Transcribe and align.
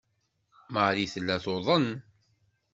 Marie 0.73 1.09
tella 1.13 1.35
tuḍen. 1.43 1.85